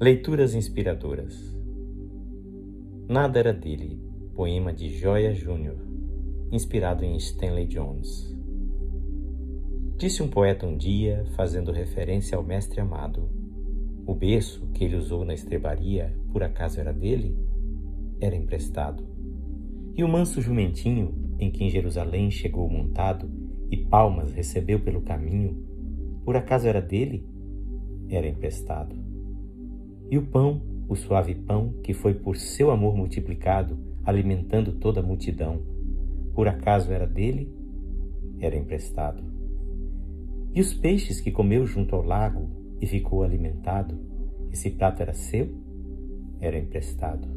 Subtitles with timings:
[0.00, 1.56] Leituras inspiradoras.
[3.08, 3.96] Nada era dele,
[4.34, 5.76] poema de Joia Júnior,
[6.50, 8.36] inspirado em Stanley Jones.
[9.96, 13.30] Disse um poeta um dia, fazendo referência ao mestre amado:
[14.04, 17.38] o berço que ele usou na estrebaria, por acaso era dele?
[18.20, 19.06] Era emprestado.
[19.94, 23.30] E o manso jumentinho, em que em Jerusalém chegou montado
[23.70, 25.64] e palmas recebeu pelo caminho,
[26.24, 27.24] por acaso era dele?
[28.08, 29.03] Era emprestado.
[30.10, 35.02] E o pão, o suave pão, que foi por seu amor multiplicado, alimentando toda a
[35.02, 35.62] multidão,
[36.34, 37.48] por acaso era dele?
[38.40, 39.22] Era emprestado.
[40.52, 42.48] E os peixes que comeu junto ao lago
[42.80, 43.98] e ficou alimentado,
[44.52, 45.48] esse prato era seu?
[46.40, 47.28] Era emprestado.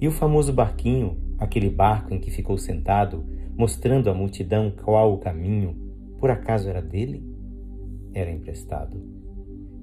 [0.00, 3.24] E o famoso barquinho, aquele barco em que ficou sentado,
[3.56, 5.76] mostrando à multidão qual o caminho,
[6.18, 7.22] por acaso era dele?
[8.12, 9.00] Era emprestado.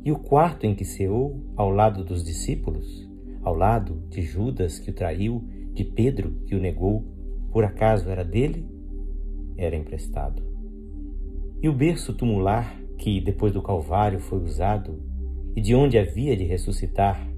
[0.03, 3.07] E o quarto em que ceou, ao lado dos discípulos,
[3.43, 5.43] ao lado de Judas que o traiu,
[5.73, 7.05] de Pedro que o negou,
[7.51, 8.65] por acaso era dele?
[9.55, 10.41] Era emprestado.
[11.61, 14.99] E o berço tumular que, depois do Calvário, foi usado,
[15.55, 17.29] e de onde havia de ressuscitar,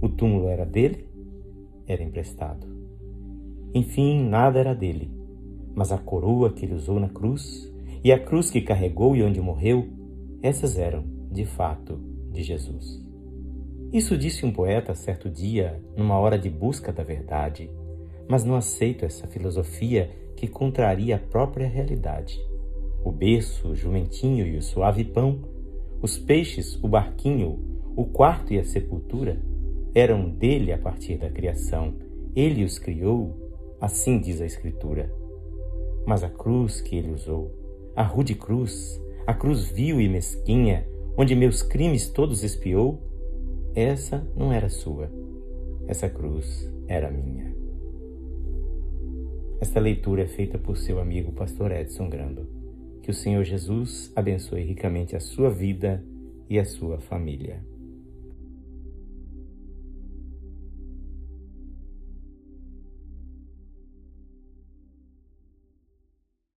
[0.00, 1.06] o túmulo era dele?
[1.86, 2.66] Era emprestado.
[3.74, 5.10] Enfim, nada era dele,
[5.74, 7.70] mas a coroa que ele usou na cruz,
[8.02, 9.88] e a cruz que carregou e onde morreu,
[10.40, 12.00] essas eram de fato,
[12.32, 13.04] de Jesus.
[13.92, 17.70] Isso disse um poeta certo dia, numa hora de busca da verdade,
[18.28, 22.38] mas não aceito essa filosofia que contraria a própria realidade.
[23.04, 25.40] O berço, o jumentinho e o suave pão,
[26.02, 27.58] os peixes, o barquinho,
[27.96, 29.40] o quarto e a sepultura
[29.94, 31.94] eram dele a partir da criação.
[32.36, 33.36] Ele os criou,
[33.80, 35.12] assim diz a Escritura.
[36.06, 37.52] Mas a cruz que ele usou,
[37.96, 40.86] a rude cruz, a cruz vil e mesquinha,
[41.18, 43.02] onde meus crimes todos espiou,
[43.74, 45.10] essa não era sua,
[45.88, 47.52] essa cruz era minha.
[49.60, 52.46] Esta leitura é feita por seu amigo pastor Edson Grando.
[53.02, 56.04] Que o Senhor Jesus abençoe ricamente a sua vida
[56.48, 57.64] e a sua família.